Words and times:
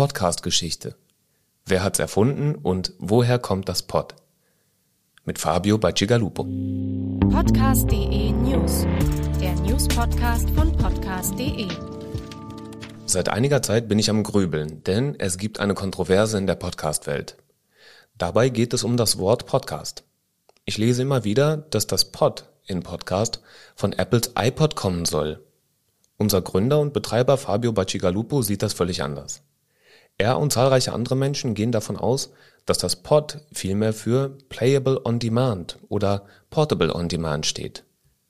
Podcast-Geschichte. 0.00 0.96
Wer 1.66 1.84
hat's 1.84 1.98
erfunden 1.98 2.54
und 2.54 2.94
woher 2.98 3.38
kommt 3.38 3.68
das 3.68 3.82
Pod? 3.82 4.14
Mit 5.26 5.38
Fabio 5.38 5.76
Bacigalupo. 5.76 6.44
Podcast.de 7.30 8.32
News. 8.32 8.86
Der 9.42 9.52
News-Podcast 9.56 10.48
von 10.56 10.74
Podcast.de. 10.74 11.68
Seit 13.04 13.28
einiger 13.28 13.60
Zeit 13.60 13.88
bin 13.90 13.98
ich 13.98 14.08
am 14.08 14.22
Grübeln, 14.22 14.82
denn 14.84 15.20
es 15.20 15.36
gibt 15.36 15.60
eine 15.60 15.74
Kontroverse 15.74 16.38
in 16.38 16.46
der 16.46 16.54
Podcast-Welt. 16.54 17.36
Dabei 18.16 18.48
geht 18.48 18.72
es 18.72 18.84
um 18.84 18.96
das 18.96 19.18
Wort 19.18 19.44
Podcast. 19.44 20.04
Ich 20.64 20.78
lese 20.78 21.02
immer 21.02 21.24
wieder, 21.24 21.58
dass 21.58 21.86
das 21.86 22.10
Pod 22.10 22.48
in 22.64 22.82
Podcast 22.82 23.42
von 23.76 23.92
Apples 23.92 24.32
iPod 24.34 24.76
kommen 24.76 25.04
soll. 25.04 25.44
Unser 26.16 26.40
Gründer 26.40 26.80
und 26.80 26.94
Betreiber 26.94 27.36
Fabio 27.36 27.74
Bacigalupo 27.74 28.40
sieht 28.40 28.62
das 28.62 28.72
völlig 28.72 29.02
anders. 29.02 29.42
Er 30.20 30.38
und 30.38 30.52
zahlreiche 30.52 30.92
andere 30.92 31.16
Menschen 31.16 31.54
gehen 31.54 31.72
davon 31.72 31.96
aus, 31.96 32.30
dass 32.66 32.76
das 32.76 32.96
Pod 32.96 33.38
vielmehr 33.54 33.94
für 33.94 34.36
Playable 34.50 35.00
on 35.06 35.18
Demand 35.18 35.78
oder 35.88 36.26
Portable 36.50 36.94
on 36.94 37.08
Demand 37.08 37.46
steht. 37.46 37.84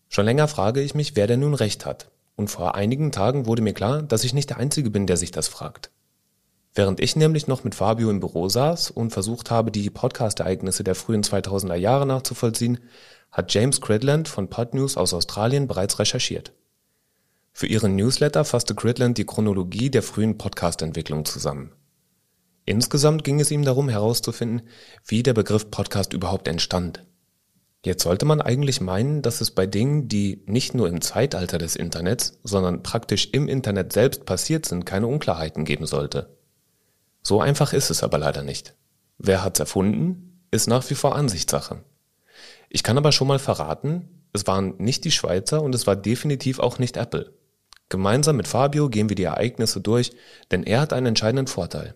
Schon 0.09 0.25
länger 0.25 0.47
frage 0.47 0.83
ich 0.83 0.95
mich, 0.95 1.17
wer 1.17 1.27
denn 1.27 1.41
nun 1.41 1.53
recht 1.53 1.87
hat. 1.87 2.09
Und 2.37 2.47
vor 2.47 2.77
einigen 2.77 3.11
Tagen 3.11 3.47
wurde 3.47 3.63
mir 3.63 3.73
klar, 3.73 4.03
dass 4.03 4.23
ich 4.23 4.35
nicht 4.35 4.51
der 4.51 4.59
Einzige 4.59 4.89
bin, 4.89 5.09
der 5.09 5.17
sich 5.17 5.33
das 5.33 5.49
fragt. 5.49 5.91
Während 6.77 7.01
ich 7.01 7.17
nämlich 7.17 7.49
noch 7.49 7.65
mit 7.65 7.75
Fabio 7.75 8.09
im 8.09 8.21
Büro 8.21 8.49
saß 8.49 8.93
und 8.93 9.11
versucht 9.11 9.51
habe, 9.51 9.73
die 9.73 9.91
Podcast-Ereignisse 9.91 10.85
der 10.85 10.95
frühen 10.95 11.25
2000er 11.25 11.75
Jahre 11.75 12.07
nachzuvollziehen, 12.07 12.79
hat 13.33 13.53
James 13.53 13.81
Cridland 13.81 14.29
von 14.29 14.49
Podnews 14.49 14.97
aus 14.97 15.13
Australien 15.13 15.67
bereits 15.67 15.99
recherchiert. 15.99 16.53
Für 17.53 17.67
ihren 17.67 17.97
Newsletter 17.97 18.45
fasste 18.45 18.77
Cridland 18.77 19.19
die 19.19 19.27
Chronologie 19.27 19.91
der 19.91 20.05
frühen 20.05 20.39
Podcast-Entwicklung 20.39 21.25
zusammen. 21.25 21.73
Insgesamt 22.65 23.25
ging 23.25 23.41
es 23.41 23.51
ihm 23.51 23.65
darum 23.65 23.89
herauszufinden, 23.89 24.69
wie 25.07 25.23
der 25.23 25.35
Begriff 25.35 25.71
Podcast 25.71 26.13
überhaupt 26.13 26.49
entstand. 26.49 27.05
Jetzt 27.85 28.03
sollte 28.03 28.27
man 28.27 28.43
eigentlich 28.43 28.83
meinen, 28.83 29.23
dass 29.23 29.41
es 29.41 29.51
bei 29.51 29.67
Dingen, 29.67 30.09
die 30.09 30.43
nicht 30.47 30.75
nur 30.75 30.89
im 30.89 31.01
Zeitalter 31.01 31.57
des 31.57 31.77
Internets, 31.77 32.39
sondern 32.45 32.83
praktisch 32.83 33.31
im 33.33 33.49
Internet 33.49 33.93
selbst 33.93 34.27
passiert 34.27 34.67
sind, 34.67 34.85
keine 34.85 35.07
Unklarheiten 35.07 35.65
geben 35.65 35.87
sollte. 35.87 36.37
So 37.23 37.41
einfach 37.41 37.73
ist 37.73 37.91
es 37.91 38.03
aber 38.03 38.19
leider 38.19 38.43
nicht. 38.43 38.75
Wer 39.17 39.43
hat's 39.43 39.61
erfunden, 39.61 40.43
ist 40.51 40.69
nach 40.69 40.89
wie 40.91 40.95
vor 40.95 41.15
Ansichtssache. 41.15 41.83
Ich 42.69 42.83
kann 42.83 42.99
aber 42.99 43.13
schon 43.13 43.29
mal 43.29 43.39
verraten, 43.39 44.27
es 44.33 44.47
waren 44.47 44.75
nicht 44.79 45.05
die 45.05 45.11
Schweizer 45.11 45.63
und 45.63 45.75
es 45.75 45.87
war 45.87 45.97
definitiv 45.97 46.59
auch 46.59 46.79
nicht 46.79 46.97
Apple. 46.97 47.33
Gemeinsam 47.89 48.37
mit 48.37 48.47
Fabio 48.47 48.89
gehen 48.89 49.09
wir 49.09 49.17
die 49.17 49.25
Ereignisse 49.25 49.81
durch, 49.81 50.13
denn 50.51 50.63
er 50.63 50.81
hat 50.81 50.93
einen 50.93 51.07
entscheidenden 51.07 51.49
Vorteil. 51.49 51.95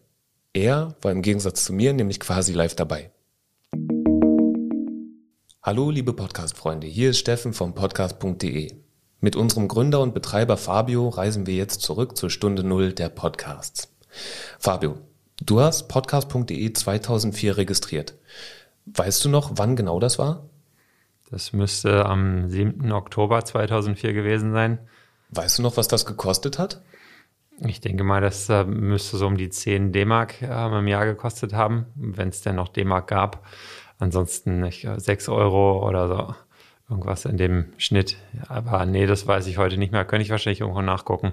Er 0.57 0.95
war 1.03 1.11
im 1.11 1.21
Gegensatz 1.23 1.65
zu 1.65 1.73
mir 1.73 1.93
nämlich 1.93 2.21
quasi 2.21 2.53
live 2.53 2.77
dabei. 2.77 3.11
Hallo 5.61 5.91
liebe 5.91 6.13
Podcast-Freunde, 6.13 6.87
hier 6.87 7.11
ist 7.11 7.19
Steffen 7.19 7.53
vom 7.53 7.75
podcast.de. 7.75 8.77
Mit 9.19 9.35
unserem 9.35 9.67
Gründer 9.67 10.01
und 10.01 10.15
Betreiber 10.15 10.57
Fabio 10.57 11.09
reisen 11.09 11.49
wir 11.49 11.57
jetzt 11.57 11.81
zurück 11.81 12.17
zur 12.17 12.31
Stunde 12.31 12.63
Null 12.63 12.93
der 12.93 13.09
Podcasts. 13.09 13.93
Fabio, 14.61 14.99
du 15.45 15.59
hast 15.59 15.89
podcast.de 15.89 16.73
2004 16.73 17.57
registriert. 17.57 18.15
Weißt 18.87 19.25
du 19.25 19.31
noch, 19.31 19.55
wann 19.57 19.75
genau 19.75 19.99
das 19.99 20.21
war? 20.21 20.49
Das 21.33 21.53
müsste 21.53 22.07
am 22.07 22.49
7. 22.49 22.93
Oktober 22.93 23.45
2004 23.45 24.13
gewesen 24.13 24.53
sein. 24.53 24.79
Weißt 25.31 25.59
du 25.59 25.63
noch, 25.63 25.77
was 25.77 25.89
das 25.89 26.07
gekostet 26.07 26.61
hat? 26.61 26.81
Ich 27.61 27.81
denke 27.81 28.03
mal, 28.05 28.21
das 28.21 28.49
äh, 28.49 28.65
müsste 28.65 29.17
so 29.17 29.27
um 29.27 29.37
die 29.37 29.49
10 29.49 29.93
D-Mark 29.93 30.43
äh, 30.43 30.79
im 30.79 30.89
Jahr 30.89 31.07
gekostet 31.07 31.53
haben, 31.53 31.87
wenn 31.95 32.29
es 32.29 32.43
denn 32.43 32.57
noch 32.57 32.69
D-Mark 32.69 33.09
gab. 33.09 33.47
Ansonsten 33.99 34.61
nicht, 34.61 34.89
6 34.97 35.29
Euro 35.29 35.87
oder 35.87 36.09
so. 36.09 36.35
Irgendwas 36.91 37.25
in 37.25 37.39
dem 37.39 37.73
Schnitt. 37.79 38.17
Aber 38.49 38.85
nee, 38.85 39.07
das 39.07 39.27
weiß 39.27 39.47
ich 39.47 39.57
heute 39.57 39.79
nicht 39.79 39.93
mehr. 39.93 40.05
Könnte 40.05 40.23
ich 40.23 40.31
wahrscheinlich 40.31 40.61
irgendwo 40.61 40.83
nachgucken. 40.83 41.33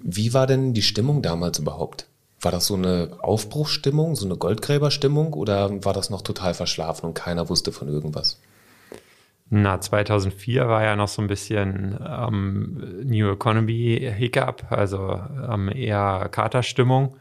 Wie 0.00 0.34
war 0.34 0.46
denn 0.46 0.74
die 0.74 0.82
Stimmung 0.82 1.22
damals 1.22 1.58
überhaupt? 1.58 2.06
War 2.40 2.52
das 2.52 2.66
so 2.66 2.74
eine 2.74 3.18
Aufbruchsstimmung, 3.20 4.16
so 4.16 4.24
eine 4.24 4.36
Goldgräberstimmung 4.36 5.34
oder 5.34 5.84
war 5.84 5.92
das 5.92 6.08
noch 6.08 6.22
total 6.22 6.54
verschlafen 6.54 7.06
und 7.06 7.14
keiner 7.14 7.48
wusste 7.48 7.72
von 7.72 7.88
irgendwas? 7.88 8.40
Na, 9.50 9.80
2004 9.80 10.68
war 10.68 10.82
ja 10.84 10.94
noch 10.94 11.08
so 11.08 11.22
ein 11.22 11.28
bisschen 11.28 11.98
ähm, 12.06 13.02
New 13.04 13.32
Economy 13.32 14.12
Hiccup, 14.14 14.70
also 14.70 15.20
ähm, 15.50 15.70
eher 15.74 16.28
Katerstimmung. 16.30 17.16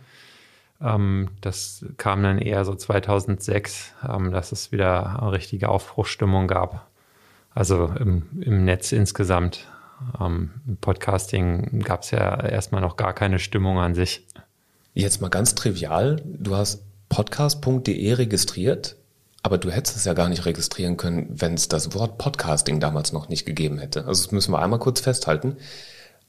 Ähm, 0.81 1.29
das 1.41 1.85
kam 1.97 2.23
dann 2.23 2.37
eher 2.37 2.65
so 2.65 2.75
2006, 2.75 3.93
ähm, 4.07 4.31
dass 4.31 4.51
es 4.51 4.71
wieder 4.71 5.21
eine 5.21 5.31
richtige 5.31 5.69
Aufbruchsstimmung 5.69 6.47
gab. 6.47 6.87
Also 7.53 7.85
im, 7.99 8.23
im 8.41 8.65
Netz 8.65 8.91
insgesamt. 8.91 9.67
Ähm, 10.19 10.51
Im 10.67 10.77
Podcasting 10.77 11.79
gab 11.79 12.03
es 12.03 12.11
ja 12.11 12.39
erstmal 12.39 12.81
noch 12.81 12.97
gar 12.97 13.13
keine 13.13 13.39
Stimmung 13.39 13.79
an 13.79 13.95
sich. 13.95 14.27
Jetzt 14.93 15.21
mal 15.21 15.29
ganz 15.29 15.55
trivial, 15.55 16.21
du 16.23 16.55
hast 16.55 16.83
podcast.de 17.09 18.13
registriert 18.13 18.95
aber 19.47 19.57
du 19.57 19.71
hättest 19.71 19.95
es 19.95 20.03
ja 20.03 20.13
gar 20.13 20.27
nicht 20.27 20.45
registrieren 20.45 20.97
können, 20.97 21.29
wenn 21.29 21.53
es 21.53 21.69
das 21.69 21.93
Wort 21.93 22.17
Podcasting 22.17 22.81
damals 22.81 23.13
noch 23.13 23.29
nicht 23.29 23.45
gegeben 23.45 23.79
hätte. 23.79 23.99
Also 24.05 24.25
das 24.25 24.33
müssen 24.33 24.51
wir 24.51 24.59
einmal 24.59 24.79
kurz 24.79 24.99
festhalten. 24.99 25.55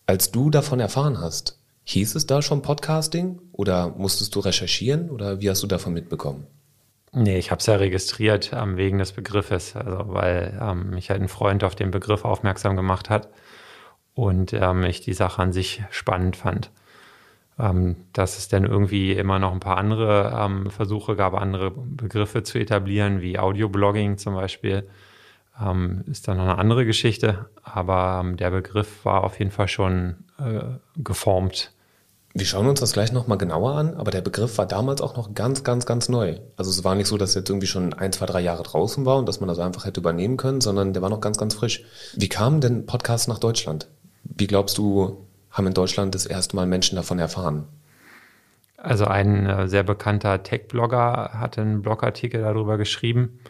Als 0.06 0.30
du 0.30 0.50
davon 0.50 0.78
erfahren 0.78 1.20
hast, 1.20 1.58
hieß 1.82 2.14
es 2.14 2.26
da 2.26 2.42
schon 2.42 2.62
Podcasting 2.62 3.40
oder 3.50 3.88
musstest 3.88 4.36
du 4.36 4.38
recherchieren 4.38 5.10
oder 5.10 5.40
wie 5.40 5.50
hast 5.50 5.64
du 5.64 5.66
davon 5.66 5.94
mitbekommen? 5.94 6.46
Nee, 7.10 7.38
ich 7.38 7.50
habe 7.50 7.58
es 7.58 7.66
ja 7.66 7.74
registriert 7.74 8.52
ähm, 8.54 8.76
wegen 8.76 8.98
des 8.98 9.10
Begriffes, 9.10 9.74
also 9.74 10.04
weil 10.06 10.56
ähm, 10.62 10.90
mich 10.90 11.10
halt 11.10 11.20
ein 11.20 11.26
Freund 11.26 11.64
auf 11.64 11.74
den 11.74 11.90
Begriff 11.90 12.24
aufmerksam 12.24 12.76
gemacht 12.76 13.10
hat 13.10 13.30
und 14.14 14.52
ähm, 14.52 14.84
ich 14.84 15.00
die 15.00 15.12
Sache 15.12 15.42
an 15.42 15.52
sich 15.52 15.82
spannend 15.90 16.36
fand 16.36 16.70
ähm, 17.58 17.96
dass 18.12 18.38
es 18.38 18.48
dann 18.48 18.64
irgendwie 18.64 19.12
immer 19.12 19.38
noch 19.38 19.52
ein 19.52 19.60
paar 19.60 19.78
andere 19.78 20.32
ähm, 20.36 20.70
Versuche 20.70 21.16
gab, 21.16 21.34
andere 21.34 21.70
Begriffe 21.72 22.42
zu 22.42 22.58
etablieren, 22.58 23.20
wie 23.20 23.38
Audioblogging 23.38 24.16
zum 24.18 24.34
Beispiel, 24.34 24.88
ähm, 25.60 26.04
ist 26.06 26.28
dann 26.28 26.36
noch 26.36 26.44
eine 26.44 26.58
andere 26.58 26.86
Geschichte. 26.86 27.46
Aber 27.62 28.22
ähm, 28.22 28.36
der 28.36 28.50
Begriff 28.50 29.04
war 29.04 29.24
auf 29.24 29.38
jeden 29.38 29.50
Fall 29.50 29.68
schon 29.68 30.24
äh, 30.38 30.62
geformt. 30.96 31.72
Wir 32.34 32.46
schauen 32.46 32.68
uns 32.68 32.78
das 32.78 32.92
gleich 32.92 33.10
nochmal 33.10 33.38
genauer 33.38 33.74
an, 33.74 33.94
aber 33.94 34.12
der 34.12 34.20
Begriff 34.20 34.58
war 34.58 34.66
damals 34.66 35.00
auch 35.00 35.16
noch 35.16 35.34
ganz, 35.34 35.64
ganz, 35.64 35.86
ganz 35.86 36.08
neu. 36.08 36.38
Also 36.56 36.70
es 36.70 36.84
war 36.84 36.94
nicht 36.94 37.08
so, 37.08 37.16
dass 37.16 37.34
jetzt 37.34 37.48
irgendwie 37.48 37.66
schon 37.66 37.94
ein, 37.94 38.12
zwei, 38.12 38.26
drei 38.26 38.40
Jahre 38.40 38.62
draußen 38.62 39.04
war 39.04 39.16
und 39.16 39.26
dass 39.26 39.40
man 39.40 39.48
das 39.48 39.58
einfach 39.58 39.86
hätte 39.86 39.98
übernehmen 39.98 40.36
können, 40.36 40.60
sondern 40.60 40.92
der 40.92 41.02
war 41.02 41.10
noch 41.10 41.20
ganz, 41.20 41.38
ganz 41.38 41.54
frisch. 41.54 41.84
Wie 42.14 42.28
kamen 42.28 42.60
denn 42.60 42.86
Podcasts 42.86 43.26
nach 43.26 43.40
Deutschland? 43.40 43.88
Wie 44.22 44.46
glaubst 44.46 44.78
du, 44.78 45.26
haben 45.58 45.66
in 45.66 45.74
Deutschland 45.74 46.14
das 46.14 46.24
erste 46.24 46.56
Mal 46.56 46.66
Menschen 46.66 46.96
davon 46.96 47.18
erfahren? 47.18 47.66
Also 48.76 49.06
ein 49.06 49.46
äh, 49.46 49.68
sehr 49.68 49.82
bekannter 49.82 50.42
Tech-Blogger 50.42 51.32
hat 51.34 51.58
einen 51.58 51.82
Blogartikel 51.82 52.42
darüber 52.42 52.78
geschrieben. 52.78 53.40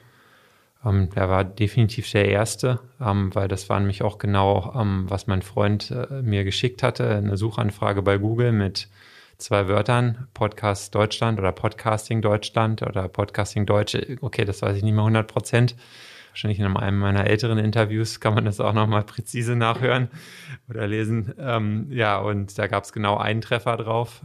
Ähm, 0.85 1.11
der 1.11 1.29
war 1.29 1.45
definitiv 1.45 2.11
der 2.11 2.29
erste, 2.29 2.81
ähm, 3.01 3.35
weil 3.35 3.47
das 3.47 3.69
war 3.69 3.79
nämlich 3.79 4.03
auch 4.03 4.19
genau, 4.19 4.73
ähm, 4.75 5.05
was 5.09 5.27
mein 5.27 5.43
Freund 5.43 5.91
äh, 5.91 6.23
mir 6.23 6.45
geschickt 6.45 6.83
hatte, 6.83 7.09
eine 7.09 7.37
Suchanfrage 7.37 8.01
bei 8.01 8.17
Google 8.17 8.53
mit 8.53 8.89
zwei 9.37 9.69
Wörtern, 9.69 10.29
Podcast 10.35 10.95
Deutschland 10.95 11.39
oder 11.39 11.53
Podcasting 11.53 12.23
Deutschland 12.23 12.83
oder 12.83 13.07
Podcasting 13.09 13.67
Deutsch. 13.67 13.97
Okay, 14.21 14.45
das 14.45 14.63
weiß 14.63 14.77
ich 14.77 14.83
nicht 14.83 14.95
mehr 14.95 15.05
100 15.05 15.29
Prozent 15.29 15.77
wahrscheinlich 16.39 16.61
in 16.61 16.77
einem 16.77 16.99
meiner 17.01 17.27
älteren 17.27 17.59
Interviews 17.59 18.21
kann 18.21 18.33
man 18.33 18.45
das 18.45 18.61
auch 18.61 18.73
nochmal 18.73 19.03
präzise 19.03 19.57
nachhören 19.57 20.07
oder 20.69 20.87
lesen. 20.87 21.35
Ähm, 21.37 21.89
ja, 21.91 22.19
und 22.19 22.57
da 22.57 22.69
gab 22.69 22.85
es 22.85 22.93
genau 22.93 23.17
einen 23.17 23.41
Treffer 23.41 23.77
drauf. 23.77 24.23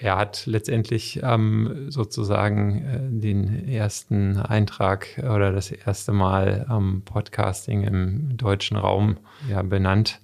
Er 0.00 0.16
hat 0.16 0.46
letztendlich 0.46 1.20
ähm, 1.24 1.86
sozusagen 1.90 2.84
äh, 2.84 3.20
den 3.20 3.68
ersten 3.68 4.36
Eintrag 4.36 5.08
oder 5.18 5.50
das 5.50 5.72
erste 5.72 6.12
Mal 6.12 6.66
ähm, 6.70 7.02
Podcasting 7.04 7.82
im 7.82 8.36
deutschen 8.36 8.76
Raum 8.76 9.16
ja, 9.50 9.62
benannt. 9.62 10.20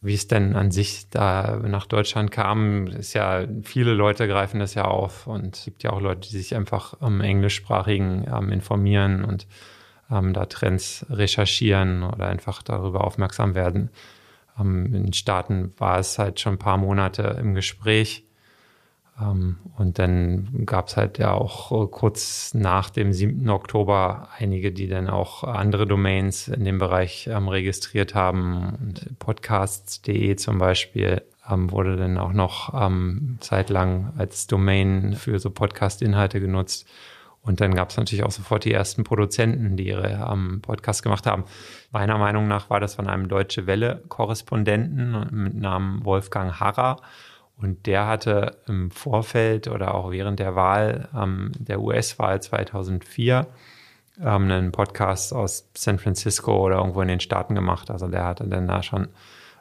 Wie 0.00 0.14
es 0.14 0.28
denn 0.28 0.54
an 0.54 0.70
sich 0.70 1.10
da 1.10 1.60
nach 1.66 1.86
Deutschland 1.86 2.30
kam, 2.30 2.86
ist 2.86 3.14
ja, 3.14 3.42
viele 3.64 3.94
Leute 3.94 4.28
greifen 4.28 4.60
das 4.60 4.74
ja 4.74 4.84
auf 4.84 5.26
und 5.26 5.56
es 5.56 5.64
gibt 5.64 5.82
ja 5.82 5.90
auch 5.90 6.00
Leute, 6.00 6.28
die 6.28 6.36
sich 6.36 6.54
einfach 6.54 7.00
am 7.00 7.20
englischsprachigen 7.20 8.28
ähm, 8.32 8.52
informieren 8.52 9.24
und 9.24 9.48
ähm, 10.10 10.32
da 10.32 10.46
Trends 10.46 11.06
recherchieren 11.10 12.02
oder 12.02 12.26
einfach 12.26 12.62
darüber 12.62 13.04
aufmerksam 13.04 13.54
werden. 13.54 13.90
Ähm, 14.58 14.94
in 14.94 15.12
Staaten 15.12 15.72
war 15.78 15.98
es 15.98 16.18
halt 16.18 16.40
schon 16.40 16.54
ein 16.54 16.58
paar 16.58 16.78
Monate 16.78 17.36
im 17.40 17.54
Gespräch. 17.54 18.24
Ähm, 19.20 19.56
und 19.76 19.98
dann 19.98 20.64
gab 20.64 20.88
es 20.88 20.96
halt 20.96 21.18
ja 21.18 21.32
auch 21.32 21.90
kurz 21.90 22.54
nach 22.54 22.90
dem 22.90 23.12
7. 23.12 23.48
Oktober 23.48 24.28
einige, 24.38 24.72
die 24.72 24.88
dann 24.88 25.08
auch 25.08 25.44
andere 25.44 25.86
Domains 25.86 26.48
in 26.48 26.64
dem 26.64 26.78
Bereich 26.78 27.26
ähm, 27.26 27.48
registriert 27.48 28.14
haben. 28.14 28.94
Podcasts.de 29.18 30.36
zum 30.36 30.58
Beispiel 30.58 31.22
ähm, 31.50 31.70
wurde 31.70 31.96
dann 31.96 32.18
auch 32.18 32.32
noch 32.32 32.74
ähm, 32.74 33.38
zeitlang 33.40 34.12
als 34.16 34.46
Domain 34.46 35.14
für 35.14 35.38
so 35.38 35.50
Podcast-Inhalte 35.50 36.40
genutzt. 36.40 36.86
Und 37.48 37.62
dann 37.62 37.74
gab 37.74 37.88
es 37.88 37.96
natürlich 37.96 38.24
auch 38.24 38.30
sofort 38.30 38.66
die 38.66 38.74
ersten 38.74 39.04
Produzenten, 39.04 39.78
die 39.78 39.88
ihre 39.88 40.28
ähm, 40.30 40.60
Podcasts 40.60 41.02
gemacht 41.02 41.24
haben. 41.24 41.44
Meiner 41.90 42.18
Meinung 42.18 42.46
nach 42.46 42.68
war 42.68 42.78
das 42.78 42.96
von 42.96 43.08
einem 43.08 43.28
Deutsche 43.28 43.66
Welle-Korrespondenten 43.66 45.26
mit 45.30 45.54
Namen 45.54 46.04
Wolfgang 46.04 46.60
Harrer. 46.60 47.00
Und 47.56 47.86
der 47.86 48.06
hatte 48.06 48.58
im 48.66 48.90
Vorfeld 48.90 49.66
oder 49.66 49.94
auch 49.94 50.10
während 50.10 50.40
der 50.40 50.56
Wahl, 50.56 51.08
ähm, 51.16 51.52
der 51.58 51.80
US-Wahl 51.80 52.42
2004, 52.42 53.46
ähm, 54.20 54.26
einen 54.26 54.70
Podcast 54.70 55.32
aus 55.32 55.70
San 55.72 55.98
Francisco 55.98 56.54
oder 56.54 56.76
irgendwo 56.76 57.00
in 57.00 57.08
den 57.08 57.20
Staaten 57.20 57.54
gemacht. 57.54 57.90
Also 57.90 58.08
der 58.08 58.26
hatte 58.26 58.46
dann 58.46 58.68
da 58.68 58.82
schon 58.82 59.08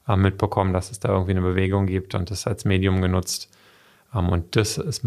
äh, 0.10 0.18
mitbekommen, 0.18 0.74
dass 0.74 0.92
es 0.92 1.00
da 1.00 1.08
irgendwie 1.08 1.32
eine 1.32 1.42
Bewegung 1.42 1.86
gibt 1.86 2.16
und 2.16 2.32
das 2.32 2.48
als 2.48 2.66
Medium 2.66 3.02
genutzt. 3.02 3.50
Ähm, 4.14 4.30
und 4.30 4.56
das 4.56 4.78
ist, 4.78 5.06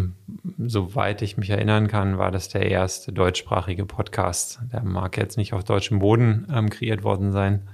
soweit 0.59 1.23
ich 1.23 1.37
mich 1.37 1.51
erinnern 1.51 1.89
kann, 1.89 2.19
war 2.19 2.31
das 2.31 2.49
der 2.49 2.71
erste 2.71 3.13
deutschsprachige 3.13 3.87
Podcast. 3.87 4.61
Der 4.73 4.83
mag 4.83 5.17
jetzt 5.17 5.37
nicht 5.37 5.53
auf 5.53 5.65
deutschem 5.65 5.99
Boden 5.99 6.47
ähm, 6.53 6.71
kreiert 6.71 7.03
worden 7.03 7.33
sein, 7.33 7.69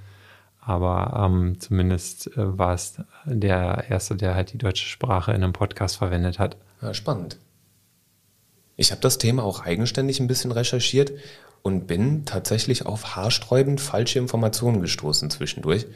aber 0.60 1.24
ähm, 1.24 1.60
zumindest 1.60 2.28
äh, 2.36 2.58
war 2.58 2.74
es 2.74 3.00
der 3.24 3.84
erste, 3.88 4.16
der 4.16 4.34
halt 4.34 4.52
die 4.52 4.58
deutsche 4.58 4.88
Sprache 4.88 5.32
in 5.32 5.42
einem 5.42 5.52
Podcast 5.52 5.96
verwendet 5.96 6.38
hat. 6.38 6.56
Ja, 6.82 6.94
spannend. 6.94 7.38
Ich 8.76 8.90
habe 8.90 9.00
das 9.00 9.18
Thema 9.18 9.42
auch 9.42 9.64
eigenständig 9.64 10.20
ein 10.20 10.26
bisschen 10.26 10.52
recherchiert 10.52 11.12
und 11.62 11.86
bin 11.86 12.26
tatsächlich 12.26 12.84
auf 12.84 13.16
haarsträubend 13.16 13.80
falsche 13.80 14.18
Informationen 14.18 14.82
gestoßen 14.82 15.30
zwischendurch. 15.30 15.86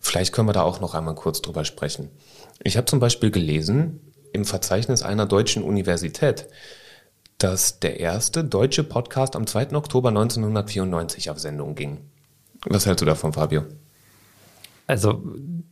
Vielleicht 0.00 0.32
können 0.32 0.48
wir 0.48 0.52
da 0.52 0.62
auch 0.62 0.80
noch 0.80 0.94
einmal 0.94 1.16
kurz 1.16 1.42
drüber 1.42 1.64
sprechen. 1.64 2.08
Ich 2.62 2.76
habe 2.76 2.86
zum 2.86 3.00
Beispiel 3.00 3.30
gelesen 3.32 4.00
im 4.32 4.44
Verzeichnis 4.44 5.02
einer 5.02 5.26
deutschen 5.26 5.62
Universität, 5.62 6.46
dass 7.38 7.80
der 7.80 8.00
erste 8.00 8.44
deutsche 8.44 8.84
Podcast 8.84 9.36
am 9.36 9.46
2. 9.46 9.74
Oktober 9.74 10.08
1994 10.08 11.30
auf 11.30 11.38
Sendung 11.38 11.74
ging. 11.74 11.98
Was 12.66 12.86
hältst 12.86 13.02
du 13.02 13.06
davon, 13.06 13.32
Fabio? 13.32 13.64
Also, 14.86 15.22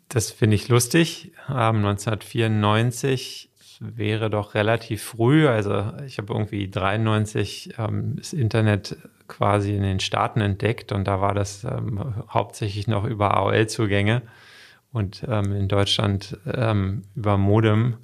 das 0.09 0.31
finde 0.31 0.55
ich 0.55 0.69
lustig. 0.69 1.33
Ähm, 1.49 1.85
1994 1.85 3.51
wäre 3.81 4.31
doch 4.31 4.55
relativ 4.55 5.03
früh. 5.03 5.49
Also, 5.49 5.93
ich 6.07 6.19
habe 6.19 6.33
irgendwie 6.33 6.71
93 6.71 7.75
ähm, 7.79 8.17
das 8.17 8.33
Internet 8.33 8.97
quasi 9.27 9.75
in 9.75 9.83
den 9.83 10.01
Staaten 10.01 10.41
entdeckt 10.41 10.93
und 10.93 11.05
da 11.05 11.21
war 11.21 11.35
das 11.35 11.65
ähm, 11.65 12.15
hauptsächlich 12.29 12.87
noch 12.87 13.05
über 13.05 13.37
AOL-Zugänge 13.37 14.23
und 14.93 15.25
ähm, 15.29 15.53
in 15.53 15.69
Deutschland 15.69 16.39
ähm, 16.47 17.03
über 17.15 17.37
Modem 17.37 17.97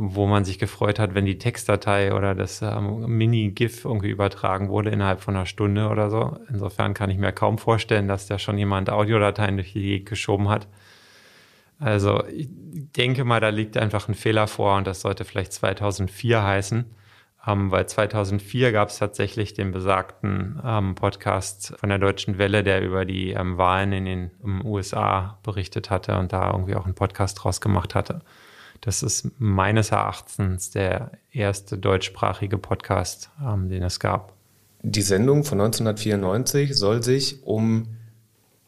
wo 0.00 0.26
man 0.26 0.44
sich 0.44 0.60
gefreut 0.60 1.00
hat, 1.00 1.14
wenn 1.14 1.24
die 1.24 1.38
Textdatei 1.38 2.14
oder 2.14 2.36
das 2.36 2.62
ähm, 2.62 3.00
Mini-GIF 3.18 3.84
irgendwie 3.84 4.10
übertragen 4.10 4.68
wurde 4.68 4.90
innerhalb 4.90 5.20
von 5.20 5.34
einer 5.34 5.44
Stunde 5.44 5.88
oder 5.88 6.08
so. 6.08 6.38
Insofern 6.48 6.94
kann 6.94 7.10
ich 7.10 7.18
mir 7.18 7.32
kaum 7.32 7.58
vorstellen, 7.58 8.06
dass 8.06 8.28
da 8.28 8.38
schon 8.38 8.56
jemand 8.58 8.90
Audiodateien 8.90 9.56
durch 9.56 9.72
die 9.72 9.82
Gegend 9.82 10.08
geschoben 10.08 10.48
hat. 10.48 10.68
Also 11.80 12.24
ich 12.28 12.48
denke 12.96 13.24
mal, 13.24 13.40
da 13.40 13.48
liegt 13.48 13.76
einfach 13.76 14.08
ein 14.08 14.14
Fehler 14.14 14.46
vor 14.46 14.76
und 14.76 14.86
das 14.86 15.00
sollte 15.00 15.24
vielleicht 15.24 15.52
2004 15.52 16.44
heißen, 16.44 16.84
ähm, 17.48 17.72
weil 17.72 17.88
2004 17.88 18.70
gab 18.70 18.90
es 18.90 18.98
tatsächlich 18.98 19.54
den 19.54 19.72
besagten 19.72 20.60
ähm, 20.64 20.94
Podcast 20.94 21.74
von 21.76 21.88
der 21.88 21.98
Deutschen 21.98 22.38
Welle, 22.38 22.62
der 22.62 22.82
über 22.82 23.04
die 23.04 23.30
ähm, 23.30 23.58
Wahlen 23.58 23.92
in 23.92 24.04
den 24.04 24.30
USA 24.64 25.40
berichtet 25.42 25.90
hatte 25.90 26.18
und 26.18 26.32
da 26.32 26.52
irgendwie 26.52 26.76
auch 26.76 26.84
einen 26.84 26.94
Podcast 26.94 27.42
draus 27.42 27.60
gemacht 27.60 27.96
hatte. 27.96 28.20
Das 28.80 29.02
ist 29.02 29.28
meines 29.38 29.90
Erachtens 29.90 30.70
der 30.70 31.12
erste 31.32 31.78
deutschsprachige 31.78 32.58
Podcast, 32.58 33.30
ähm, 33.44 33.68
den 33.68 33.82
es 33.82 34.00
gab. 34.00 34.34
Die 34.82 35.02
Sendung 35.02 35.44
von 35.44 35.60
1994 35.60 36.76
soll 36.76 37.02
sich 37.02 37.42
um 37.42 37.88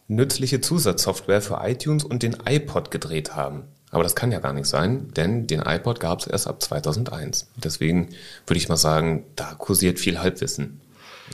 nützliche 0.09 0.61
Zusatzsoftware 0.61 1.41
für 1.41 1.61
iTunes 1.63 2.05
und 2.05 2.23
den 2.23 2.37
iPod 2.45 2.91
gedreht 2.91 3.37
haben. 3.37 3.65
Aber 3.93 4.03
das 4.03 4.15
kann 4.15 4.33
ja 4.33 4.41
gar 4.41 4.53
nicht 4.53 4.67
sein, 4.67 5.13
denn 5.15 5.47
den 5.47 5.63
iPod 5.63 6.01
gab 6.01 6.21
es 6.21 6.27
erst 6.27 6.47
ab 6.47 6.63
2001. 6.63 7.49
Deswegen 7.57 8.09
würde 8.47 8.59
ich 8.59 8.69
mal 8.69 8.77
sagen, 8.77 9.25
da 9.37 9.55
kursiert 9.55 9.99
viel 9.99 10.21
Halbwissen. 10.21 10.81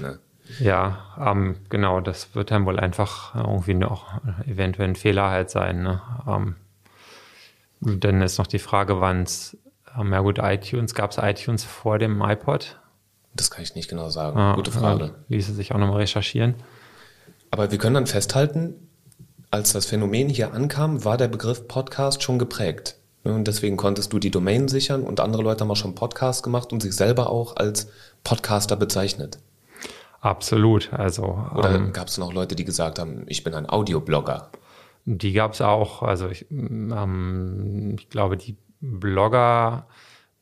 Ne? 0.00 0.18
Ja, 0.60 0.98
ähm, 1.18 1.56
genau, 1.68 2.00
das 2.00 2.34
wird 2.34 2.50
dann 2.50 2.66
wohl 2.66 2.78
einfach 2.78 3.34
irgendwie 3.34 3.74
noch 3.74 4.20
eventuell 4.46 4.88
ein 4.88 4.96
Fehler 4.96 5.30
halt 5.30 5.50
sein. 5.50 5.82
Ne? 5.82 6.00
Ähm, 6.26 6.56
dann 7.80 8.22
ist 8.22 8.38
noch 8.38 8.46
die 8.46 8.58
Frage, 8.58 9.00
wann 9.00 9.22
es, 9.22 9.56
ähm, 9.98 10.12
ja 10.12 10.20
gut, 10.20 10.38
iTunes, 10.40 10.94
gab 10.94 11.10
es 11.10 11.18
iTunes 11.18 11.64
vor 11.64 11.98
dem 11.98 12.20
iPod? 12.22 12.80
Das 13.34 13.50
kann 13.50 13.62
ich 13.62 13.74
nicht 13.74 13.88
genau 13.88 14.08
sagen. 14.08 14.38
Ah, 14.38 14.54
Gute 14.54 14.70
Frage. 14.70 15.14
Ließe 15.28 15.52
sich 15.52 15.72
auch 15.72 15.78
nochmal 15.78 15.98
recherchieren. 15.98 16.54
Aber 17.50 17.70
wir 17.70 17.78
können 17.78 17.94
dann 17.94 18.06
festhalten, 18.06 18.74
als 19.50 19.72
das 19.72 19.86
Phänomen 19.86 20.28
hier 20.28 20.52
ankam, 20.54 21.04
war 21.04 21.16
der 21.16 21.28
Begriff 21.28 21.68
Podcast 21.68 22.22
schon 22.22 22.38
geprägt. 22.38 22.96
Und 23.24 23.48
deswegen 23.48 23.76
konntest 23.76 24.12
du 24.12 24.18
die 24.18 24.30
Domain 24.30 24.68
sichern 24.68 25.02
und 25.02 25.20
andere 25.20 25.42
Leute 25.42 25.62
haben 25.62 25.70
auch 25.70 25.76
schon 25.76 25.94
Podcasts 25.94 26.42
gemacht 26.42 26.72
und 26.72 26.80
sich 26.80 26.94
selber 26.94 27.30
auch 27.30 27.56
als 27.56 27.88
Podcaster 28.24 28.76
bezeichnet. 28.76 29.38
Absolut. 30.20 30.92
Also, 30.92 31.38
Oder 31.54 31.74
ähm, 31.74 31.92
gab 31.92 32.08
es 32.08 32.18
noch 32.18 32.32
Leute, 32.32 32.56
die 32.56 32.64
gesagt 32.64 32.98
haben, 32.98 33.24
ich 33.26 33.44
bin 33.44 33.54
ein 33.54 33.68
Audioblogger? 33.68 34.50
Die 35.08 35.32
gab 35.32 35.52
es 35.52 35.60
auch. 35.60 36.02
Also 36.02 36.28
ich, 36.28 36.50
ähm, 36.50 37.94
ich 37.96 38.10
glaube, 38.10 38.36
die 38.36 38.56
Blogger 38.80 39.86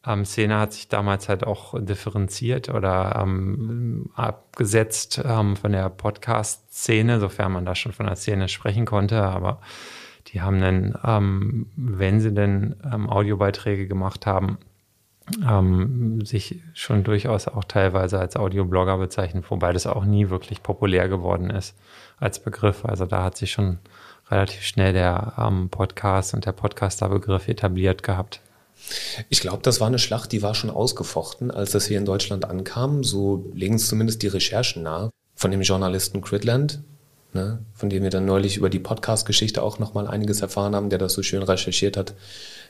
ähm, 0.06 0.24
hat 0.24 0.72
sich 0.72 0.88
damals 0.88 1.28
halt 1.28 1.46
auch 1.46 1.74
differenziert 1.78 2.70
oder 2.70 3.20
ähm, 3.22 4.10
abgesetzt 4.14 5.20
ähm, 5.22 5.56
von 5.56 5.72
der 5.72 5.90
Podcast-Szene, 5.90 7.20
sofern 7.20 7.52
man 7.52 7.66
da 7.66 7.74
schon 7.74 7.92
von 7.92 8.06
der 8.06 8.16
Szene 8.16 8.48
sprechen 8.48 8.86
konnte. 8.86 9.22
Aber 9.22 9.60
die 10.28 10.40
haben 10.40 10.60
dann, 10.62 10.98
ähm, 11.04 11.66
wenn 11.76 12.20
sie 12.20 12.32
denn 12.32 12.76
ähm, 12.90 13.10
Audiobeiträge 13.10 13.86
gemacht 13.86 14.26
haben, 14.26 14.58
sich 16.22 16.60
schon 16.74 17.02
durchaus 17.02 17.48
auch 17.48 17.64
teilweise 17.64 18.18
als 18.18 18.36
Audioblogger 18.36 18.98
bezeichnet, 18.98 19.46
wobei 19.50 19.72
das 19.72 19.86
auch 19.86 20.04
nie 20.04 20.28
wirklich 20.28 20.62
populär 20.62 21.08
geworden 21.08 21.48
ist 21.48 21.74
als 22.18 22.42
Begriff. 22.42 22.84
Also 22.84 23.06
da 23.06 23.22
hat 23.24 23.38
sich 23.38 23.50
schon 23.50 23.78
relativ 24.30 24.62
schnell 24.62 24.92
der 24.92 25.34
ähm, 25.38 25.68
Podcast 25.68 26.34
und 26.34 26.46
der 26.46 26.52
Podcaster-Begriff 26.52 27.48
etabliert 27.48 28.02
gehabt. 28.02 28.40
Ich 29.28 29.40
glaube, 29.40 29.62
das 29.62 29.80
war 29.80 29.86
eine 29.86 29.98
Schlacht, 29.98 30.32
die 30.32 30.42
war 30.42 30.54
schon 30.54 30.70
ausgefochten, 30.70 31.50
als 31.50 31.70
das 31.70 31.86
hier 31.86 31.98
in 31.98 32.04
Deutschland 32.04 32.44
ankam. 32.44 33.04
So 33.04 33.50
legen 33.54 33.76
es 33.76 33.88
zumindest 33.88 34.22
die 34.22 34.28
Recherchen 34.28 34.82
nahe 34.82 35.10
von 35.34 35.50
dem 35.50 35.62
Journalisten 35.62 36.20
Critland, 36.20 36.80
ne, 37.32 37.60
von 37.74 37.90
dem 37.90 38.02
wir 38.02 38.10
dann 38.10 38.26
neulich 38.26 38.56
über 38.56 38.70
die 38.70 38.78
Podcast-Geschichte 38.78 39.62
auch 39.62 39.78
nochmal 39.78 40.06
einiges 40.06 40.40
erfahren 40.40 40.74
haben, 40.74 40.90
der 40.90 40.98
das 40.98 41.14
so 41.14 41.22
schön 41.22 41.42
recherchiert 41.42 41.96
hat. 41.96 42.14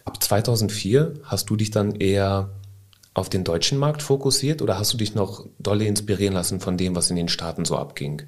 Ab 0.05 0.23
2004 0.23 1.15
hast 1.25 1.51
du 1.51 1.57
dich 1.57 1.71
dann 1.71 1.95
eher 1.97 2.51
auf 3.15 3.29
den 3.29 3.45
deutschen 3.45 3.79
Markt 3.79 4.03
fokussiert 4.03 4.61
oder 4.61 4.79
hast 4.79 4.93
du 4.93 4.97
dich 4.97 5.15
noch 5.15 5.47
dolle 5.59 5.87
inspirieren 5.87 6.35
lassen 6.35 6.61
von 6.61 6.77
dem, 6.77 6.97
was 6.97 7.11
in 7.11 7.17
den 7.17 7.29
Staaten 7.29 7.65
so 7.65 7.77
abging? 7.77 8.23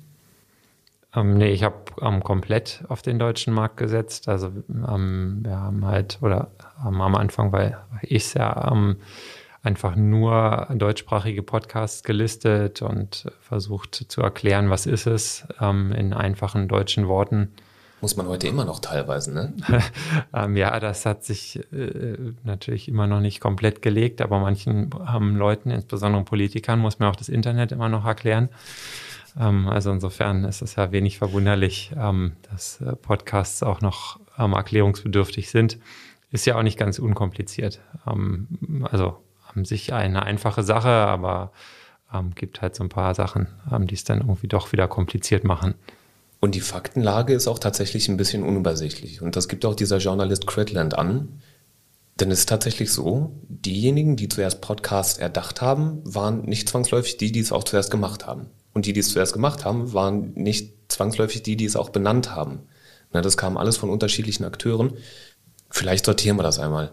Ähm, 1.14 1.34
nee, 1.34 1.50
ich 1.50 1.62
habe 1.62 1.76
ähm, 2.00 2.22
komplett 2.22 2.84
auf 2.88 3.02
den 3.02 3.18
deutschen 3.18 3.54
Markt 3.54 3.76
gesetzt. 3.76 4.28
Also 4.28 4.48
ähm, 4.68 5.40
wir 5.42 5.58
haben 5.58 5.84
halt, 5.86 6.18
oder 6.20 6.50
ähm, 6.86 7.00
am 7.00 7.14
Anfang, 7.14 7.52
weil 7.52 7.78
ich 8.02 8.34
ja 8.34 8.70
ähm, 8.72 8.96
einfach 9.62 9.96
nur 9.96 10.68
deutschsprachige 10.74 11.42
Podcasts 11.42 12.04
gelistet 12.04 12.82
und 12.82 13.30
versucht 13.40 14.06
zu 14.08 14.20
erklären, 14.20 14.70
was 14.70 14.86
ist 14.86 15.06
es 15.06 15.46
ähm, 15.60 15.92
in 15.92 16.12
einfachen 16.12 16.68
deutschen 16.68 17.08
Worten. 17.08 17.52
Muss 18.02 18.16
man 18.16 18.28
heute 18.28 18.46
immer 18.46 18.66
noch 18.66 18.78
teilweise, 18.78 19.32
ne? 19.32 19.54
ja, 20.54 20.78
das 20.78 21.06
hat 21.06 21.24
sich 21.24 21.58
äh, 21.72 22.16
natürlich 22.44 22.88
immer 22.88 23.06
noch 23.06 23.20
nicht 23.20 23.40
komplett 23.40 23.80
gelegt, 23.80 24.20
aber 24.20 24.38
manchen 24.38 24.90
Leuten, 24.90 25.70
insbesondere 25.70 26.22
Politikern, 26.22 26.78
muss 26.78 26.98
man 26.98 27.08
auch 27.08 27.16
das 27.16 27.30
Internet 27.30 27.72
immer 27.72 27.88
noch 27.88 28.04
erklären. 28.04 28.50
Ähm, 29.38 29.68
also 29.68 29.90
insofern 29.90 30.44
ist 30.44 30.62
es 30.62 30.76
ja 30.76 30.92
wenig 30.92 31.18
verwunderlich, 31.18 31.92
ähm, 31.96 32.32
dass 32.50 32.80
äh, 32.80 32.96
Podcasts 32.96 33.62
auch 33.62 33.80
noch 33.80 34.20
ähm, 34.38 34.52
erklärungsbedürftig 34.52 35.50
sind. 35.50 35.78
Ist 36.30 36.46
ja 36.46 36.56
auch 36.56 36.62
nicht 36.62 36.78
ganz 36.78 36.98
unkompliziert. 36.98 37.80
also 38.04 39.16
an 39.54 39.64
sich 39.64 39.92
eine 39.92 40.24
einfache 40.24 40.64
Sache, 40.64 40.88
aber 40.88 41.52
gibt 42.34 42.62
halt 42.62 42.74
so 42.74 42.82
ein 42.82 42.88
paar 42.88 43.14
Sachen, 43.14 43.46
die 43.86 43.94
es 43.94 44.02
dann 44.02 44.20
irgendwie 44.20 44.48
doch 44.48 44.72
wieder 44.72 44.88
kompliziert 44.88 45.44
machen. 45.44 45.74
Und 46.40 46.54
die 46.54 46.60
Faktenlage 46.60 47.32
ist 47.32 47.48
auch 47.48 47.58
tatsächlich 47.58 48.08
ein 48.08 48.16
bisschen 48.16 48.42
unübersichtlich. 48.42 49.22
Und 49.22 49.36
das 49.36 49.48
gibt 49.48 49.64
auch 49.64 49.74
dieser 49.74 49.98
Journalist 49.98 50.46
Critland 50.46 50.98
an. 50.98 51.40
Denn 52.20 52.30
es 52.30 52.40
ist 52.40 52.48
tatsächlich 52.48 52.92
so, 52.92 53.32
diejenigen, 53.48 54.16
die 54.16 54.28
zuerst 54.28 54.60
Podcasts 54.60 55.18
erdacht 55.18 55.60
haben, 55.60 56.00
waren 56.04 56.42
nicht 56.42 56.68
zwangsläufig 56.68 57.18
die, 57.18 57.30
die 57.30 57.40
es 57.40 57.52
auch 57.52 57.64
zuerst 57.64 57.90
gemacht 57.90 58.26
haben. 58.26 58.46
Und 58.76 58.84
die, 58.84 58.92
die 58.92 59.00
es 59.00 59.08
zuerst 59.08 59.32
gemacht 59.32 59.64
haben, 59.64 59.94
waren 59.94 60.34
nicht 60.34 60.74
zwangsläufig 60.88 61.42
die, 61.42 61.56
die 61.56 61.64
es 61.64 61.76
auch 61.76 61.88
benannt 61.88 62.36
haben. 62.36 62.58
Na, 63.10 63.22
das 63.22 63.38
kam 63.38 63.56
alles 63.56 63.78
von 63.78 63.88
unterschiedlichen 63.88 64.44
Akteuren. 64.44 64.98
Vielleicht 65.70 66.04
sortieren 66.04 66.36
wir 66.36 66.42
das 66.42 66.58
einmal. 66.58 66.92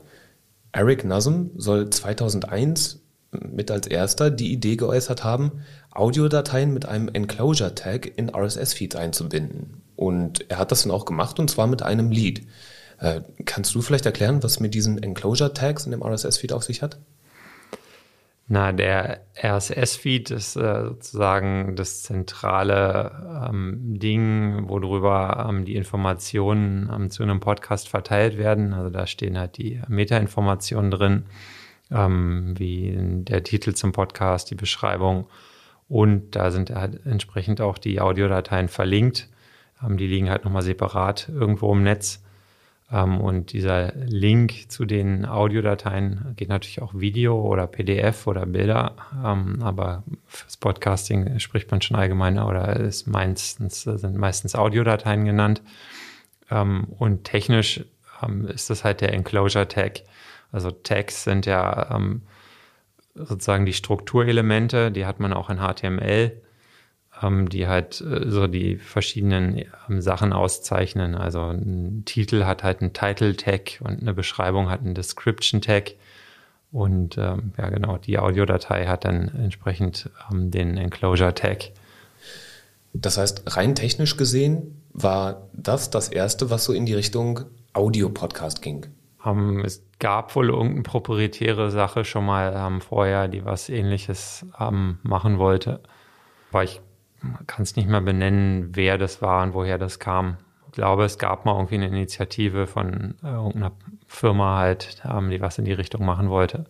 Eric 0.72 1.04
Nussum 1.04 1.52
soll 1.58 1.90
2001 1.90 3.02
mit 3.32 3.70
als 3.70 3.88
erster 3.88 4.32
die 4.32 4.54
Idee 4.54 4.78
geäußert 4.78 5.26
haben, 5.26 5.64
Audiodateien 5.92 6.74
mit 6.74 6.86
einem 6.86 7.10
Enclosure-Tag 7.10 8.18
in 8.18 8.34
RSS-Feeds 8.34 8.96
einzubinden. 8.96 9.82
Und 9.98 10.50
er 10.50 10.60
hat 10.60 10.72
das 10.72 10.84
dann 10.84 10.92
auch 10.94 11.04
gemacht 11.04 11.38
und 11.38 11.50
zwar 11.50 11.68
mit 11.68 11.84
einem 11.84 12.12
Lied. 12.12 12.48
Äh, 13.00 13.24
kannst 13.44 13.76
du 13.76 13.82
vielleicht 13.82 14.06
erklären, 14.06 14.42
was 14.42 14.62
mit 14.62 14.74
diesen 14.74 15.04
Enclosure-Tags 15.04 15.84
in 15.84 15.92
dem 15.92 16.02
RSS-Feed 16.02 16.54
auf 16.54 16.64
sich 16.64 16.82
hat? 16.82 16.98
Na, 18.48 18.74
der 18.74 19.26
RSS-Feed 19.42 20.32
ist 20.32 20.58
äh, 20.58 20.84
sozusagen 20.84 21.78
das 21.78 22.04
zentrale 22.04 23.50
ähm, 23.50 23.98
Ding, 24.00 24.68
worüber 24.68 25.48
ähm, 25.50 25.64
die 25.64 25.76
Informationen 25.76 26.92
ähm, 26.94 27.10
zu 27.10 27.24
einem 27.24 27.40
Podcast 27.40 27.88
verteilt 27.88 28.38
werden. 28.38 28.74
Also 28.74 28.90
da 28.90 29.08
stehen 29.08 29.40
halt 29.40 29.58
die 29.58 29.82
Metainformationen 29.88 30.92
drin, 30.92 31.26
ähm, 31.90 32.54
wie 32.58 32.94
der 32.98 33.44
Titel 33.44 33.74
zum 33.74 33.94
Podcast, 33.94 34.52
die 34.52 34.56
Beschreibung. 34.56 35.28
Und 35.88 36.36
da 36.36 36.52
sind 36.52 36.70
halt 36.70 37.06
entsprechend 37.06 37.62
auch 37.62 37.78
die 37.78 38.02
Audiodateien 38.02 38.68
verlinkt. 38.68 39.30
Ähm, 39.82 39.96
die 39.96 40.08
liegen 40.08 40.30
halt 40.30 40.44
nochmal 40.44 40.64
separat 40.64 41.30
irgendwo 41.30 41.72
im 41.72 41.84
Netz. 41.84 42.23
Ähm, 42.94 43.20
und 43.20 43.52
dieser 43.52 43.94
Link 43.96 44.70
zu 44.72 44.86
den 44.86 45.26
Audiodateien 45.26 46.34
geht 46.36 46.50
natürlich 46.50 46.82
auch 46.82 46.94
Video 46.94 47.42
oder 47.42 47.66
PDF 47.66 48.28
oder 48.28 48.46
Bilder. 48.46 48.96
Ähm, 49.26 49.62
aber 49.64 50.04
fürs 50.28 50.58
Podcasting 50.58 51.40
spricht 51.40 51.72
man 51.72 51.82
schon 51.82 51.98
allgemeiner 51.98 52.48
oder 52.48 52.80
ist 52.80 53.08
meistens, 53.08 53.82
sind 53.82 54.16
meistens 54.16 54.56
Audiodateien 54.56 55.26
genannt. 55.26 55.62
Ähm, 56.52 56.86
und 57.00 57.24
technisch 57.24 57.84
ist 58.54 58.70
das 58.70 58.86
halt 58.86 59.02
der 59.02 59.12
Enclosure 59.12 59.68
Tag. 59.68 60.04
Also 60.54 60.72
Tags 60.72 61.26
sind 61.26 61.46
ja 61.46 62.00
sozusagen 63.16 63.66
die 63.66 63.74
Strukturelemente, 63.74 64.92
die 64.92 65.06
hat 65.06 65.20
man 65.20 65.34
auch 65.34 65.50
in 65.50 65.58
HTML 65.58 66.32
die 67.22 67.68
halt 67.68 68.02
äh, 68.02 68.30
so 68.30 68.48
die 68.48 68.78
verschiedenen 68.78 69.64
ähm, 69.90 70.02
Sachen 70.02 70.34
auszeichnen. 70.34 71.16
Also 71.16 71.42
ein 71.42 72.04
Titel 72.06 72.44
hat 72.44 72.64
halt 72.64 72.82
einen 72.82 72.94
Title-Tag 72.94 73.80
und 73.82 74.02
eine 74.02 74.14
Beschreibung 74.14 74.70
hat 74.70 74.82
einen 74.82 74.96
Description-Tag. 74.96 75.94
Und 76.72 77.18
ähm, 77.18 77.54
ja, 77.58 77.70
genau, 77.70 77.98
die 77.98 78.18
Audiodatei 78.18 78.88
hat 78.88 79.06
dann 79.06 79.30
entsprechend 79.30 80.10
ähm, 80.32 80.52
den 80.52 80.78
Enclosure-Tag. 80.78 81.72
Das 82.94 83.18
heißt, 83.18 83.56
rein 83.56 83.76
technisch 83.76 84.18
gesehen 84.18 84.82
war 84.92 85.48
das 85.54 85.90
das 85.90 86.10
erste, 86.10 86.50
was 86.50 86.66
so 86.66 86.74
in 86.74 86.86
die 86.86 86.94
Richtung 86.94 87.42
Audio-Podcast 87.74 88.62
ging. 88.62 88.88
Ähm, 89.26 89.64
es 89.64 89.84
gab 90.00 90.36
wohl 90.36 90.50
irgendeine 90.50 90.84
proprietäre 90.84 91.72
Sache 91.72 92.06
schon 92.06 92.26
mal 92.26 92.54
ähm, 92.56 92.82
vorher, 92.82 93.28
die 93.28 93.46
was 93.46 93.70
ähnliches 93.70 94.46
machen 94.60 95.38
wollte. 95.40 95.80
Aber 96.52 96.64
ich 96.64 96.82
kann 97.48 97.64
es 97.64 97.76
nicht 97.76 97.88
mehr 97.88 98.02
benennen, 98.02 98.70
wer 98.74 98.98
das 98.98 99.22
war 99.22 99.44
und 99.44 99.54
woher 99.54 99.78
das 99.78 100.00
kam. 100.00 100.38
Ich 100.68 100.74
glaube, 100.74 101.06
es 101.06 101.18
gab 101.18 101.46
mal 101.46 101.56
irgendwie 101.56 101.76
eine 101.76 101.88
Initiative 101.88 102.68
von 102.68 103.16
äh, 103.24 103.28
irgendeiner 103.28 103.72
Firma 104.08 104.58
halt, 104.58 105.02
ähm, 105.06 105.30
die 105.30 105.42
was 105.42 105.58
in 105.58 105.66
die 105.66 105.74
Richtung 105.74 106.06
machen 106.06 106.30
wollte. 106.30 106.66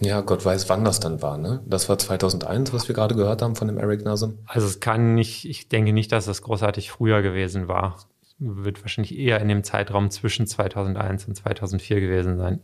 Ja, 0.00 0.20
Gott 0.20 0.44
weiß, 0.44 0.68
wann 0.68 0.84
das 0.84 0.98
dann 0.98 1.22
war, 1.22 1.38
ne? 1.38 1.62
Das 1.64 1.88
war 1.88 1.96
2001, 1.96 2.72
was 2.72 2.88
wir 2.88 2.94
gerade 2.94 3.14
gehört 3.14 3.40
haben 3.40 3.54
von 3.54 3.68
dem 3.68 3.78
Eric 3.78 4.04
Nassim. 4.04 4.38
Also 4.46 4.66
es 4.66 4.80
kann 4.80 5.14
nicht, 5.14 5.48
ich 5.48 5.68
denke 5.68 5.92
nicht, 5.92 6.10
dass 6.10 6.26
es 6.26 6.42
großartig 6.42 6.90
früher 6.90 7.22
gewesen 7.22 7.68
war. 7.68 7.96
Wird 8.38 8.82
wahrscheinlich 8.82 9.16
eher 9.16 9.40
in 9.40 9.46
dem 9.46 9.62
Zeitraum 9.62 10.10
zwischen 10.10 10.48
2001 10.48 11.28
und 11.28 11.36
2004 11.36 12.00
gewesen 12.00 12.36
sein. 12.36 12.60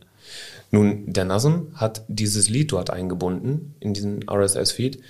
Nun, 0.72 1.12
der 1.12 1.25
Nassim 1.25 1.68
hat 1.75 2.04
dieses 2.08 2.48
Lied 2.48 2.72
dort 2.72 2.90
eingebunden 2.90 3.76
in 3.78 3.94
diesen 3.94 4.28
RSS-Feed. 4.28 5.00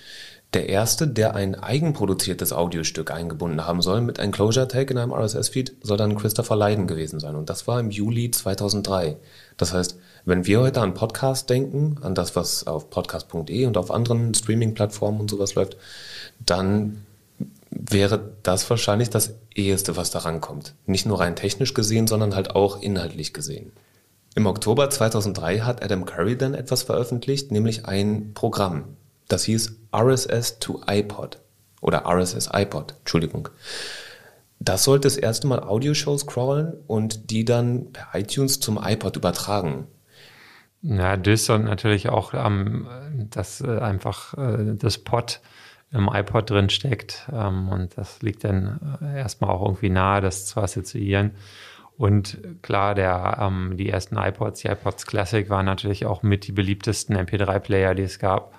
Der 0.55 0.71
erste, 0.71 1.07
der 1.07 1.35
ein 1.35 1.57
eigenproduziertes 1.57 2.55
Audiostück 2.55 3.11
eingebunden 3.11 3.67
haben 3.67 3.83
soll 3.83 4.01
mit 4.01 4.19
einem 4.19 4.33
Closure-Tag 4.33 4.91
in 4.91 4.97
einem 4.97 5.13
RSS-Feed, 5.13 5.77
soll 5.83 5.99
dann 5.99 6.17
Christopher 6.17 6.57
Leiden 6.57 6.87
gewesen 6.87 7.21
sein. 7.21 7.35
Und 7.35 7.51
das 7.51 7.67
war 7.67 7.79
im 7.79 7.91
Juli 7.91 8.31
2003. 8.31 9.19
Das 9.59 9.75
heißt, 9.75 9.99
wenn 10.25 10.47
wir 10.47 10.61
heute 10.61 10.81
an 10.81 10.95
Podcast 10.95 11.51
denken, 11.51 11.99
an 12.01 12.15
das, 12.15 12.35
was 12.35 12.67
auf 12.67 12.89
podcast.de 12.89 13.67
und 13.67 13.77
auf 13.77 13.91
anderen 13.91 14.33
Streaming-Plattformen 14.33 15.21
und 15.21 15.31
sowas 15.31 15.55
läuft, 15.55 15.77
dann 16.47 17.05
wäre 17.71 18.33
das 18.43 18.69
wahrscheinlich 18.71 19.11
das 19.11 19.35
eheste, 19.55 19.99
was 19.99 20.11
daran 20.11 20.41
kommt. 20.41 20.75
Nicht 20.87 21.05
nur 21.05 21.21
rein 21.21 21.37
technisch 21.37 21.75
gesehen, 21.75 22.07
sondern 22.07 22.35
halt 22.35 22.55
auch 22.57 22.81
inhaltlich 22.81 23.35
gesehen. 23.35 23.73
Im 24.35 24.47
Oktober 24.47 24.89
2003 24.89 25.61
hat 25.61 25.83
Adam 25.83 26.07
Curry 26.07 26.39
dann 26.39 26.55
etwas 26.55 26.85
veröffentlicht, 26.85 27.53
nämlich 27.53 27.85
ein 27.85 28.33
Programm, 28.33 28.97
das 29.29 29.45
hieß 29.45 29.77
RSS 29.95 30.59
to 30.59 30.83
iPod 30.87 31.39
oder 31.81 32.05
RSS 32.07 32.51
iPod, 32.53 32.95
Entschuldigung. 33.01 33.49
Das 34.61 34.85
sollte 34.85 35.07
das 35.07 35.17
erste 35.17 35.47
Mal 35.47 35.61
Audioshows 35.61 36.27
crawlen 36.27 36.75
und 36.87 37.31
die 37.31 37.45
dann 37.45 37.93
per 37.93 38.09
iTunes 38.19 38.59
zum 38.59 38.79
iPod 38.83 39.17
übertragen. 39.17 39.87
Ja, 40.83 41.17
das 41.17 41.49
und 41.51 41.65
natürlich 41.65 42.09
auch, 42.09 42.35
ähm, 42.35 42.89
dass 43.31 43.61
äh, 43.61 43.79
einfach 43.79 44.35
äh, 44.35 44.75
das 44.77 44.99
Pod 44.99 45.41
im 45.91 46.09
iPod 46.13 46.51
drin 46.51 46.71
steckt. 46.71 47.29
Ähm, 47.33 47.69
und 47.69 47.97
das 47.97 48.23
liegt 48.23 48.45
dann 48.45 48.99
äh, 49.03 49.19
erstmal 49.19 49.51
auch 49.51 49.63
irgendwie 49.63 49.91
nahe, 49.91 50.21
das 50.21 50.47
zu 50.47 50.61
assoziieren. 50.61 51.33
Und 51.97 52.39
klar, 52.63 52.95
der, 52.95 53.39
ähm, 53.41 53.77
die 53.77 53.89
ersten 53.89 54.17
iPods, 54.17 54.61
die 54.61 54.69
iPods 54.69 55.07
Classic 55.07 55.51
waren 55.51 55.67
natürlich 55.67 56.07
auch 56.07 56.23
mit 56.23 56.47
die 56.47 56.53
beliebtesten 56.53 57.17
MP3-Player, 57.17 57.95
die 57.95 58.05
es 58.05 58.19
gab 58.21 58.53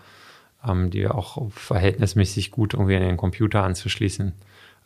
ähm, 0.67 0.89
die 0.89 1.07
auch 1.07 1.49
verhältnismäßig 1.51 2.51
gut 2.51 2.73
irgendwie 2.73 2.95
an 2.95 3.01
den 3.01 3.17
Computer 3.17 3.63
anzuschließen 3.63 4.33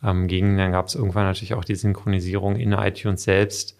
ähm, 0.02 0.28
gingen. 0.28 0.56
Dann 0.56 0.72
gab 0.72 0.86
es 0.86 0.94
irgendwann 0.94 1.24
natürlich 1.24 1.54
auch 1.54 1.64
die 1.64 1.74
Synchronisierung 1.74 2.56
in 2.56 2.72
iTunes 2.72 3.24
selbst 3.24 3.76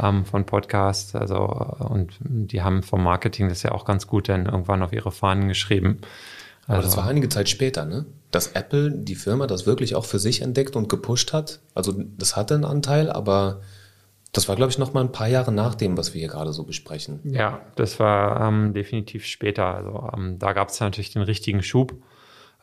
ähm, 0.00 0.24
von 0.24 0.46
Podcasts. 0.46 1.14
Also, 1.14 1.38
und 1.38 2.14
die 2.20 2.62
haben 2.62 2.82
vom 2.82 3.02
Marketing 3.02 3.48
das 3.48 3.62
ja 3.62 3.72
auch 3.72 3.84
ganz 3.84 4.06
gut 4.06 4.28
dann 4.28 4.46
irgendwann 4.46 4.82
auf 4.82 4.92
ihre 4.92 5.12
Fahnen 5.12 5.48
geschrieben. 5.48 6.00
Also, 6.66 6.72
Aber 6.72 6.82
das 6.82 6.96
war 6.96 7.06
einige 7.06 7.28
Zeit 7.28 7.48
später, 7.48 7.84
ne? 7.84 8.06
Dass 8.30 8.48
Apple, 8.48 8.90
die 8.90 9.14
Firma, 9.14 9.46
das 9.46 9.66
wirklich 9.66 9.94
auch 9.94 10.04
für 10.04 10.18
sich 10.18 10.42
entdeckt 10.42 10.76
und 10.76 10.88
gepusht 10.88 11.32
hat. 11.32 11.60
Also 11.74 11.94
das 12.18 12.36
hatte 12.36 12.54
einen 12.54 12.64
Anteil, 12.64 13.10
aber 13.10 13.60
das 14.34 14.48
war, 14.48 14.56
glaube 14.56 14.70
ich, 14.70 14.78
noch 14.78 14.92
mal 14.92 15.00
ein 15.00 15.12
paar 15.12 15.28
Jahre 15.28 15.52
nach 15.52 15.76
dem, 15.76 15.96
was 15.96 16.12
wir 16.12 16.18
hier 16.18 16.28
gerade 16.28 16.52
so 16.52 16.64
besprechen. 16.64 17.20
Ja, 17.22 17.60
das 17.76 18.00
war 18.00 18.40
ähm, 18.40 18.74
definitiv 18.74 19.24
später. 19.24 19.66
Also 19.66 20.10
ähm, 20.14 20.38
da 20.40 20.52
gab 20.52 20.68
es 20.68 20.80
natürlich 20.80 21.12
den 21.12 21.22
richtigen 21.22 21.62
Schub, 21.62 21.94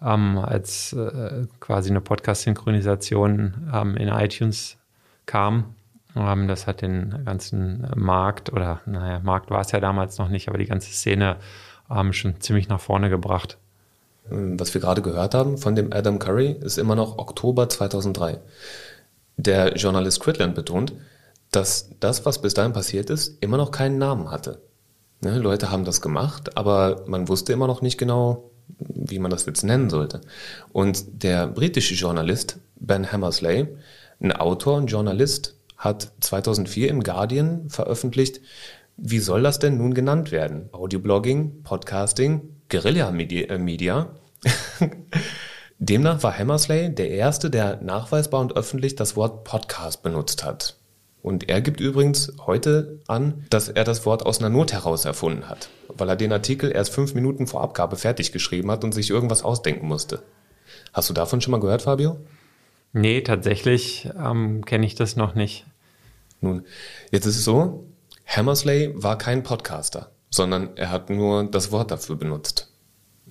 ähm, 0.02 0.38
als 0.38 0.92
äh, 0.92 1.48
quasi 1.62 1.90
eine 1.90 2.02
Podcast-Synchronisation 2.02 3.72
ähm, 3.74 3.96
in 3.96 4.10
iTunes 4.10 4.78
kam. 5.26 5.76
Ähm, 6.14 6.50
das 6.50 6.68
hat 6.68 6.82
den 6.82 7.24
ganzen 7.24 7.88
Markt, 7.96 8.52
oder 8.52 8.82
naja, 8.86 9.22
Markt 9.24 9.50
war 9.50 9.62
es 9.62 9.72
ja 9.72 9.80
damals 9.80 10.18
noch 10.18 10.28
nicht, 10.28 10.50
aber 10.50 10.58
die 10.58 10.66
ganze 10.66 10.92
Szene 10.92 11.38
ähm, 11.90 12.12
schon 12.12 12.42
ziemlich 12.42 12.68
nach 12.68 12.82
vorne 12.82 13.10
gebracht. 13.10 13.58
Was 14.30 14.74
wir 14.74 14.82
gerade 14.82 15.02
gehört 15.02 15.34
haben 15.34 15.58
von 15.58 15.76
dem 15.76 15.94
Adam 15.94 16.20
Curry, 16.20 16.52
ist 16.52 16.78
immer 16.78 16.96
noch 16.96 17.18
Oktober 17.18 17.70
2003. 17.70 18.40
Der 19.38 19.76
Journalist 19.76 20.20
Critland 20.20 20.54
betont, 20.54 20.94
dass 21.52 21.90
das, 22.00 22.26
was 22.26 22.42
bis 22.42 22.54
dahin 22.54 22.74
passiert 22.74 23.10
ist, 23.10 23.38
immer 23.42 23.58
noch 23.58 23.72
keinen 23.72 23.98
Namen 23.98 24.32
hatte. 24.32 24.62
Ne, 25.24 25.38
Leute 25.38 25.70
haben 25.70 25.86
das 25.86 26.02
gemacht, 26.02 26.58
aber 26.58 27.04
man 27.06 27.28
wusste 27.28 27.54
immer 27.54 27.68
noch 27.68 27.82
nicht 27.82 27.98
genau, 27.98 28.50
wie 28.80 29.20
man 29.20 29.30
das 29.30 29.46
jetzt 29.46 29.64
nennen 29.64 29.90
sollte. 29.90 30.22
Und 30.72 31.24
der 31.24 31.48
britische 31.48 31.94
Journalist 31.94 32.58
Ben 32.80 33.12
Hammersley, 33.12 33.68
ein 34.20 34.32
Autor 34.32 34.78
und 34.78 34.88
Journalist, 34.88 35.56
hat 35.78 36.12
2004 36.22 36.90
im 36.90 37.04
Guardian 37.04 37.70
veröffentlicht, 37.70 38.42
wie 38.98 39.20
soll 39.20 39.44
das 39.44 39.60
denn 39.60 39.78
nun 39.78 39.94
genannt 39.94 40.32
werden? 40.32 40.70
Audioblogging, 40.72 41.64
Podcasting, 41.64 42.56
Guerilla-Media? 42.70 44.16
Äh, 44.80 44.90
Demnach 45.80 46.22
war 46.22 46.38
Hammersley 46.38 46.94
der 46.94 47.10
Erste, 47.10 47.50
der 47.50 47.82
nachweisbar 47.82 48.42
und 48.42 48.56
öffentlich 48.56 48.96
das 48.96 49.16
Wort 49.16 49.44
Podcast 49.44 50.04
benutzt 50.04 50.46
hat. 50.46 50.78
Und 51.22 51.50
er 51.50 51.62
gibt 51.62 51.80
übrigens 51.80 52.34
heute 52.46 53.00
an, 53.08 53.46
dass 53.50 53.70
er 53.70 53.84
das 53.84 54.06
Wort 54.06 54.26
aus 54.26 54.40
einer 54.40 54.50
Not 54.50 54.74
heraus 54.74 55.06
erfunden 55.06 55.48
hat, 55.50 55.70
weil 55.88 56.10
er 56.10 56.16
den 56.16 56.34
Artikel 56.34 56.72
erst 56.72 56.94
fünf 56.94 57.14
Minuten 57.14 57.46
vor 57.46 57.62
Abgabe 57.62 57.96
fertig 57.96 58.32
geschrieben 58.32 58.72
hat 58.72 58.84
und 58.84 58.94
sich 58.94 59.10
irgendwas 59.10 59.44
ausdenken 59.44 59.88
musste. 59.88 60.24
Hast 60.94 61.10
du 61.10 61.14
davon 61.14 61.40
schon 61.42 61.52
mal 61.52 61.60
gehört, 61.60 61.84
Fabio? 61.84 62.18
Nee, 62.94 63.22
tatsächlich 63.22 64.10
ähm, 64.18 64.66
kenne 64.66 64.86
ich 64.86 64.96
das 64.96 65.16
noch 65.16 65.36
nicht. 65.36 65.66
Nun, 66.42 66.66
jetzt 67.12 67.26
ist 67.26 67.38
es 67.38 67.46
so, 67.46 67.86
Hammersley 68.26 68.92
war 68.96 69.18
kein 69.18 69.44
Podcaster, 69.44 70.12
sondern 70.30 70.76
er 70.76 70.90
hat 70.90 71.10
nur 71.10 71.44
das 71.44 71.72
Wort 71.72 71.92
dafür 71.92 72.16
benutzt. 72.16 72.72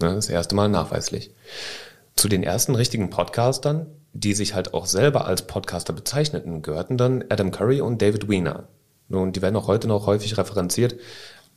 Ne, 0.00 0.14
das 0.14 0.28
erste 0.28 0.54
Mal 0.54 0.68
nachweislich. 0.68 1.32
Zu 2.14 2.28
den 2.28 2.42
ersten 2.42 2.75
richtigen 2.75 3.11
Podcastern 3.11 3.87
die 4.12 4.35
sich 4.35 4.55
halt 4.55 4.75
auch 4.75 4.87
selber 4.87 5.26
als 5.26 5.47
Podcaster 5.47 5.93
bezeichneten, 5.93 6.62
gehörten 6.62 6.97
dann 6.97 7.25
Adam 7.29 7.50
Curry 7.50 7.81
und 7.81 8.02
David 8.02 8.29
Weiner. 8.29 8.64
Und 9.09 9.37
die 9.37 9.43
werden 9.43 9.57
auch 9.57 9.67
heute 9.67 9.88
noch 9.88 10.07
häufig 10.07 10.38
referenziert. 10.38 10.97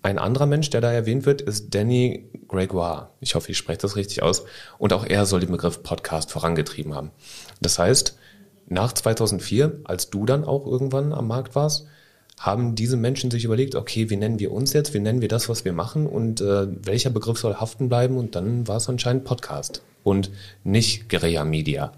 Ein 0.02 0.20
anderer 0.20 0.48
Mensch, 0.48 0.70
der 0.70 0.82
da 0.82 0.92
erwähnt 0.92 1.26
wird, 1.26 1.42
ist 1.42 1.74
Danny 1.74 2.30
Gregoire. 2.48 3.12
Ich 3.22 3.36
hoffe, 3.36 3.52
ich 3.52 3.58
spreche 3.58 3.80
das 3.80 3.96
richtig 3.96 4.22
aus. 4.22 4.44
Und 4.78 4.92
auch 4.92 5.06
er 5.06 5.26
soll 5.26 5.40
den 5.40 5.52
Begriff 5.52 5.82
Podcast 5.82 6.32
vorangetrieben 6.32 6.94
haben. 6.94 7.12
Das 7.62 7.80
heißt, 7.80 8.18
nach 8.68 8.92
2004, 8.92 9.80
als 9.86 10.10
du 10.10 10.26
dann 10.26 10.44
auch 10.44 10.66
irgendwann 10.66 11.14
am 11.14 11.28
Markt 11.28 11.56
warst, 11.56 11.88
haben 12.40 12.76
diese 12.76 12.98
Menschen 12.98 13.32
sich 13.32 13.46
überlegt, 13.46 13.76
okay, 13.76 14.10
wie 14.10 14.18
nennen 14.18 14.40
wir 14.40 14.52
uns 14.52 14.74
jetzt, 14.74 14.94
wie 14.94 15.00
nennen 15.00 15.22
wir 15.22 15.30
das, 15.30 15.48
was 15.48 15.64
wir 15.64 15.72
machen 15.72 16.08
und 16.08 16.42
äh, 16.42 16.68
welcher 16.86 17.10
Begriff 17.10 17.38
soll 17.38 17.56
haften 17.56 17.88
bleiben? 17.88 18.18
Und 18.18 18.36
dann 18.36 18.68
war 18.68 18.78
es 18.78 18.90
anscheinend 18.90 19.24
Podcast 19.24 19.84
und 20.04 20.32
nicht 20.64 21.08
Guerilla 21.08 21.46
Media. 21.46 21.94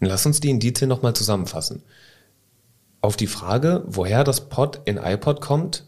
Lass 0.00 0.26
uns 0.26 0.40
die 0.40 0.50
Indizien 0.50 0.88
nochmal 0.88 1.14
zusammenfassen. 1.14 1.82
Auf 3.00 3.16
die 3.16 3.26
Frage, 3.26 3.84
woher 3.86 4.24
das 4.24 4.48
Pod 4.48 4.80
in 4.84 4.96
iPod 4.96 5.40
kommt, 5.40 5.86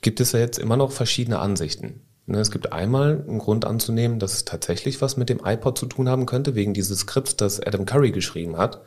gibt 0.00 0.20
es 0.20 0.32
ja 0.32 0.40
jetzt 0.40 0.58
immer 0.58 0.76
noch 0.76 0.92
verschiedene 0.92 1.38
Ansichten. 1.38 2.00
Ne, 2.26 2.38
es 2.38 2.50
gibt 2.50 2.72
einmal 2.72 3.22
einen 3.28 3.38
Grund 3.38 3.66
anzunehmen, 3.66 4.18
dass 4.18 4.32
es 4.32 4.44
tatsächlich 4.46 5.02
was 5.02 5.18
mit 5.18 5.28
dem 5.28 5.44
iPod 5.44 5.76
zu 5.76 5.86
tun 5.86 6.08
haben 6.08 6.24
könnte, 6.24 6.54
wegen 6.54 6.72
dieses 6.72 7.00
Skripts, 7.00 7.36
das 7.36 7.60
Adam 7.60 7.84
Curry 7.84 8.12
geschrieben 8.12 8.56
hat. 8.56 8.80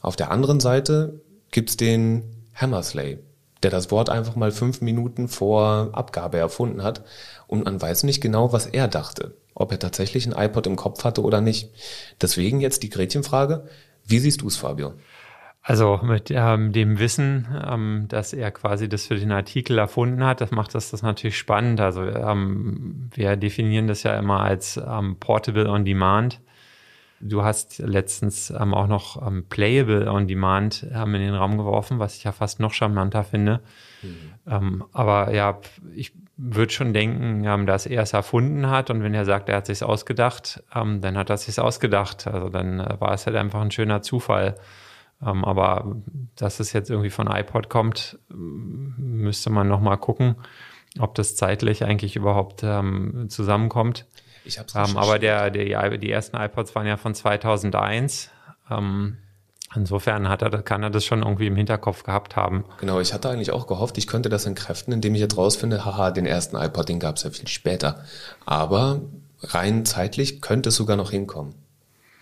Auf 0.00 0.16
der 0.16 0.30
anderen 0.30 0.58
Seite 0.58 1.20
gibt 1.50 1.70
es 1.70 1.76
den 1.76 2.24
Hammersley, 2.54 3.18
der 3.62 3.70
das 3.70 3.90
Wort 3.90 4.10
einfach 4.10 4.36
mal 4.36 4.52
fünf 4.52 4.80
Minuten 4.80 5.28
vor 5.28 5.90
Abgabe 5.92 6.38
erfunden 6.38 6.82
hat 6.82 7.04
und 7.46 7.64
man 7.64 7.80
weiß 7.80 8.02
nicht 8.04 8.20
genau, 8.20 8.52
was 8.52 8.66
er 8.66 8.88
dachte, 8.88 9.34
ob 9.54 9.72
er 9.72 9.78
tatsächlich 9.78 10.26
ein 10.26 10.32
iPod 10.32 10.66
im 10.66 10.76
Kopf 10.76 11.04
hatte 11.04 11.22
oder 11.22 11.40
nicht. 11.40 11.70
Deswegen 12.20 12.60
jetzt 12.60 12.82
die 12.82 12.90
Gretchenfrage, 12.90 13.64
wie 14.06 14.18
siehst 14.18 14.42
du 14.42 14.48
es, 14.48 14.56
Fabio? 14.56 14.94
Also 15.64 16.00
mit 16.02 16.32
ähm, 16.32 16.72
dem 16.72 16.98
Wissen, 16.98 17.46
ähm, 17.64 18.06
dass 18.08 18.32
er 18.32 18.50
quasi 18.50 18.88
das 18.88 19.06
für 19.06 19.14
den 19.14 19.30
Artikel 19.30 19.78
erfunden 19.78 20.24
hat, 20.24 20.40
das 20.40 20.50
macht 20.50 20.74
das, 20.74 20.90
das 20.90 21.02
natürlich 21.02 21.38
spannend. 21.38 21.80
Also 21.80 22.02
ähm, 22.02 23.10
wir 23.14 23.36
definieren 23.36 23.86
das 23.86 24.02
ja 24.02 24.18
immer 24.18 24.40
als 24.40 24.76
ähm, 24.76 25.16
Portable 25.20 25.68
on 25.68 25.84
Demand. 25.84 26.40
Du 27.22 27.42
hast 27.44 27.78
letztens 27.78 28.50
ähm, 28.50 28.74
auch 28.74 28.88
noch 28.88 29.26
ähm, 29.26 29.46
Playable 29.48 30.10
on 30.10 30.26
Demand 30.26 30.82
in 30.82 31.12
den 31.12 31.34
Raum 31.34 31.56
geworfen, 31.56 31.98
was 31.98 32.16
ich 32.16 32.24
ja 32.24 32.32
fast 32.32 32.60
noch 32.60 32.72
charmanter 32.72 33.24
finde. 33.24 33.60
Mhm. 34.44 34.84
aber 34.92 35.32
ja, 35.32 35.60
ich 35.94 36.12
würde 36.36 36.72
schon 36.72 36.92
denken, 36.92 37.44
dass 37.66 37.86
er 37.86 38.02
es 38.02 38.12
erfunden 38.12 38.68
hat 38.68 38.90
und 38.90 39.04
wenn 39.04 39.14
er 39.14 39.24
sagt, 39.24 39.48
er 39.48 39.58
hat 39.58 39.66
sich 39.66 39.84
ausgedacht, 39.84 40.64
dann 40.72 41.16
hat 41.16 41.30
er 41.30 41.36
sich 41.36 41.60
ausgedacht. 41.60 42.26
Also 42.26 42.48
dann 42.48 42.80
äh, 42.80 43.00
war 43.00 43.12
es 43.12 43.26
halt 43.26 43.36
einfach 43.36 43.60
ein 43.60 43.70
schöner 43.70 44.02
Zufall. 44.02 44.56
Ähm, 45.24 45.44
aber 45.44 45.96
dass 46.36 46.60
es 46.60 46.72
jetzt 46.72 46.90
irgendwie 46.90 47.10
von 47.10 47.28
iPod 47.28 47.68
kommt, 47.68 48.18
müsste 48.28 49.50
man 49.50 49.68
nochmal 49.68 49.98
gucken, 49.98 50.36
ob 50.98 51.14
das 51.14 51.36
zeitlich 51.36 51.84
eigentlich 51.84 52.16
überhaupt 52.16 52.62
ähm, 52.64 53.26
zusammenkommt. 53.28 54.06
Ich 54.44 54.58
hab's 54.58 54.74
ähm, 54.74 54.96
aber 54.96 55.18
der, 55.18 55.50
der, 55.50 55.98
die 55.98 56.10
ersten 56.10 56.36
iPods 56.36 56.74
waren 56.74 56.86
ja 56.86 56.96
von 56.96 57.14
2001. 57.14 58.30
Ähm, 58.70 59.18
insofern 59.74 60.28
hat 60.28 60.42
er, 60.42 60.50
kann 60.62 60.82
er 60.82 60.90
das 60.90 61.04
schon 61.04 61.22
irgendwie 61.22 61.46
im 61.46 61.56
Hinterkopf 61.56 62.02
gehabt 62.02 62.36
haben. 62.36 62.64
Genau, 62.78 63.00
ich 63.00 63.12
hatte 63.14 63.30
eigentlich 63.30 63.52
auch 63.52 63.66
gehofft, 63.66 63.98
ich 63.98 64.06
könnte 64.06 64.28
das 64.28 64.46
entkräften, 64.46 64.92
indem 64.92 65.14
ich 65.14 65.20
jetzt 65.20 65.36
rausfinde, 65.36 65.84
haha, 65.84 66.10
den 66.10 66.26
ersten 66.26 66.56
iPod, 66.56 66.88
den 66.88 67.00
gab 67.00 67.16
es 67.16 67.22
ja 67.22 67.30
viel 67.30 67.48
später. 67.48 68.04
Aber 68.44 69.00
rein 69.42 69.84
zeitlich 69.84 70.40
könnte 70.40 70.70
es 70.70 70.76
sogar 70.76 70.96
noch 70.96 71.10
hinkommen. 71.10 71.54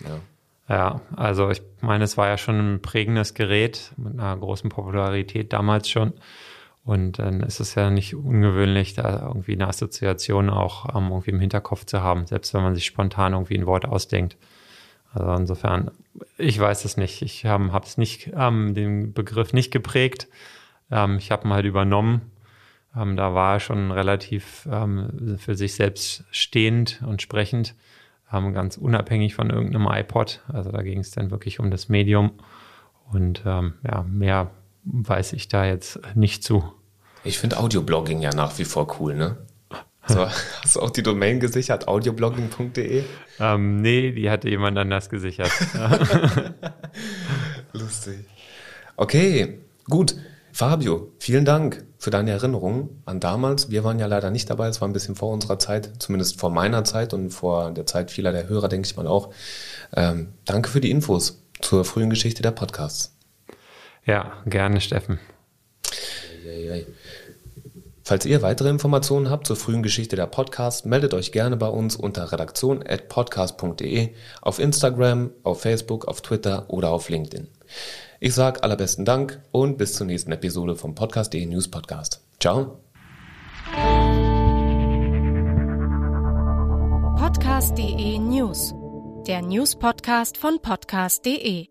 Ja. 0.00 0.20
Ja, 0.68 1.00
also 1.16 1.50
ich 1.50 1.62
meine, 1.80 2.04
es 2.04 2.16
war 2.16 2.28
ja 2.28 2.38
schon 2.38 2.74
ein 2.74 2.80
prägendes 2.80 3.34
Gerät 3.34 3.90
mit 3.96 4.12
einer 4.12 4.36
großen 4.36 4.70
Popularität 4.70 5.52
damals 5.52 5.88
schon. 5.88 6.12
Und 6.90 7.20
dann 7.20 7.38
ist 7.38 7.60
es 7.60 7.76
ja 7.76 7.88
nicht 7.88 8.16
ungewöhnlich, 8.16 8.94
da 8.94 9.24
irgendwie 9.24 9.52
eine 9.52 9.68
Assoziation 9.68 10.50
auch 10.50 10.92
ähm, 10.96 11.10
irgendwie 11.10 11.30
im 11.30 11.38
Hinterkopf 11.38 11.84
zu 11.84 12.02
haben, 12.02 12.26
selbst 12.26 12.52
wenn 12.52 12.64
man 12.64 12.74
sich 12.74 12.84
spontan 12.84 13.32
irgendwie 13.32 13.56
ein 13.56 13.66
Wort 13.66 13.84
ausdenkt. 13.84 14.36
Also 15.12 15.32
insofern, 15.34 15.92
ich 16.36 16.58
weiß 16.58 16.84
es 16.84 16.96
nicht. 16.96 17.22
Ich 17.22 17.44
ähm, 17.44 17.72
habe 17.72 17.86
es 17.86 17.96
nicht, 17.96 18.32
ähm, 18.34 18.74
den 18.74 19.12
Begriff 19.12 19.52
nicht 19.52 19.70
geprägt. 19.70 20.26
Ähm, 20.90 21.18
ich 21.18 21.30
habe 21.30 21.46
ihn 21.46 21.52
halt 21.52 21.64
übernommen. 21.64 22.22
Ähm, 22.96 23.16
da 23.16 23.34
war 23.34 23.54
er 23.54 23.60
schon 23.60 23.92
relativ 23.92 24.66
ähm, 24.68 25.38
für 25.38 25.54
sich 25.54 25.74
selbst 25.74 26.24
stehend 26.32 27.04
und 27.06 27.22
sprechend 27.22 27.76
ganz 28.32 28.76
unabhängig 28.76 29.36
von 29.36 29.50
irgendeinem 29.50 29.86
iPod. 29.88 30.42
Also 30.48 30.72
da 30.72 30.82
ging 30.82 30.98
es 30.98 31.12
dann 31.12 31.30
wirklich 31.30 31.60
um 31.60 31.70
das 31.70 31.88
Medium. 31.88 32.32
Und 33.12 33.42
ja, 33.44 34.04
mehr 34.08 34.52
weiß 34.84 35.32
ich 35.32 35.48
da 35.48 35.64
jetzt 35.64 35.98
nicht 36.14 36.44
zu. 36.44 36.62
Ich 37.24 37.38
finde 37.38 37.58
Audioblogging 37.58 38.20
ja 38.20 38.30
nach 38.34 38.58
wie 38.58 38.64
vor 38.64 39.00
cool, 39.00 39.14
ne? 39.14 39.36
So, 40.06 40.26
hast 40.62 40.76
du 40.76 40.80
auch 40.80 40.90
die 40.90 41.02
Domain 41.02 41.40
gesichert, 41.40 41.88
audioblogging.de? 41.88 43.04
Ähm, 43.38 43.80
nee, 43.80 44.12
die 44.12 44.30
hatte 44.30 44.48
jemand 44.48 44.78
anders 44.78 45.08
gesichert. 45.08 45.52
Lustig. 47.72 48.24
Okay, 48.96 49.60
gut. 49.88 50.16
Fabio, 50.52 51.12
vielen 51.18 51.44
Dank 51.44 51.84
für 51.96 52.10
deine 52.10 52.32
Erinnerungen 52.32 53.02
an 53.04 53.20
damals. 53.20 53.70
Wir 53.70 53.84
waren 53.84 53.98
ja 54.00 54.06
leider 54.06 54.30
nicht 54.30 54.50
dabei, 54.50 54.66
es 54.68 54.80
war 54.80 54.88
ein 54.88 54.92
bisschen 54.92 55.14
vor 55.14 55.32
unserer 55.32 55.58
Zeit, 55.58 55.90
zumindest 56.00 56.40
vor 56.40 56.50
meiner 56.50 56.82
Zeit 56.82 57.14
und 57.14 57.30
vor 57.30 57.70
der 57.70 57.86
Zeit 57.86 58.10
vieler 58.10 58.32
der 58.32 58.48
Hörer, 58.48 58.68
denke 58.68 58.86
ich 58.86 58.96
mal 58.96 59.06
auch. 59.06 59.32
Ähm, 59.94 60.32
danke 60.44 60.68
für 60.68 60.80
die 60.80 60.90
Infos 60.90 61.42
zur 61.60 61.84
frühen 61.84 62.10
Geschichte 62.10 62.42
der 62.42 62.50
Podcasts. 62.50 63.16
Ja, 64.04 64.32
gerne, 64.44 64.80
Steffen. 64.80 65.20
Falls 68.02 68.26
ihr 68.26 68.42
weitere 68.42 68.70
Informationen 68.70 69.30
habt 69.30 69.46
zur 69.46 69.54
frühen 69.54 69.84
Geschichte 69.84 70.16
der 70.16 70.26
Podcasts, 70.26 70.84
meldet 70.84 71.14
euch 71.14 71.30
gerne 71.30 71.56
bei 71.56 71.68
uns 71.68 71.94
unter 71.94 72.32
redaktion.podcast.de 72.32 74.08
auf 74.42 74.58
Instagram, 74.58 75.30
auf 75.44 75.60
Facebook, 75.60 76.08
auf 76.08 76.20
Twitter 76.20 76.64
oder 76.68 76.90
auf 76.90 77.08
LinkedIn. 77.08 77.46
Ich 78.18 78.34
sage 78.34 78.62
allerbesten 78.64 79.04
Dank 79.04 79.40
und 79.52 79.78
bis 79.78 79.94
zur 79.94 80.06
nächsten 80.06 80.32
Episode 80.32 80.76
vom 80.76 80.94
Podcast.de 80.94 81.46
News 81.46 81.68
Podcast. 81.68 82.20
Ciao. 82.40 82.80
Podcast.de 87.16 88.18
News, 88.18 88.74
der 89.26 89.42
News 89.42 89.76
Podcast 89.76 90.36
von 90.36 90.60
Podcast.de. 90.60 91.69